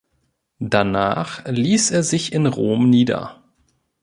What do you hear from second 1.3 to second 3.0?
ließ er sich in Rom